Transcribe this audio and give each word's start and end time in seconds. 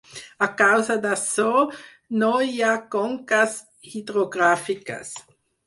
A 0.43 0.45
causa 0.61 0.95
d'açò, 1.03 1.49
no 2.23 2.31
hi 2.47 2.65
ha 2.65 2.73
conques 2.97 3.57
hidrogràfiques. 3.95 5.17